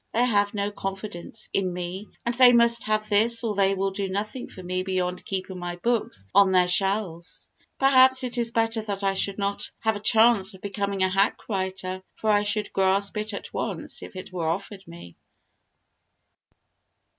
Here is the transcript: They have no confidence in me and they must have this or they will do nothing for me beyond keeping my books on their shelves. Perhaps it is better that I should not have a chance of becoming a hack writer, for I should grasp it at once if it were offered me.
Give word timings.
They 0.15 0.25
have 0.25 0.55
no 0.55 0.71
confidence 0.71 1.47
in 1.53 1.71
me 1.71 2.07
and 2.25 2.33
they 2.33 2.53
must 2.53 2.85
have 2.85 3.07
this 3.07 3.43
or 3.43 3.53
they 3.53 3.75
will 3.75 3.91
do 3.91 4.09
nothing 4.09 4.47
for 4.49 4.63
me 4.63 4.81
beyond 4.81 5.23
keeping 5.23 5.59
my 5.59 5.75
books 5.75 6.25
on 6.33 6.51
their 6.51 6.67
shelves. 6.67 7.51
Perhaps 7.77 8.23
it 8.23 8.35
is 8.35 8.49
better 8.49 8.81
that 8.81 9.03
I 9.03 9.13
should 9.13 9.37
not 9.37 9.69
have 9.81 9.95
a 9.95 9.99
chance 9.99 10.55
of 10.55 10.61
becoming 10.61 11.03
a 11.03 11.07
hack 11.09 11.47
writer, 11.47 12.01
for 12.15 12.31
I 12.31 12.41
should 12.41 12.73
grasp 12.73 13.15
it 13.17 13.31
at 13.31 13.53
once 13.53 14.01
if 14.01 14.15
it 14.15 14.33
were 14.33 14.49
offered 14.49 14.87
me. 14.87 15.17